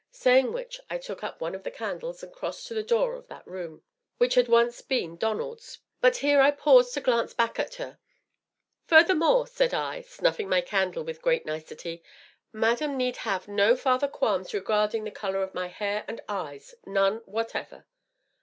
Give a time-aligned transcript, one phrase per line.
[0.09, 3.27] Saying which, I took up one of the candles and crossed to the door of
[3.27, 3.83] that room
[4.17, 7.99] which had once been Donald's, but here I paused to glance back at her.
[8.87, 12.01] "Furthermore," said I, snuffing my candle with great nicety,
[12.51, 17.17] "madam need have no further qualms regarding the color of my hair and eyes none
[17.25, 17.85] whatever."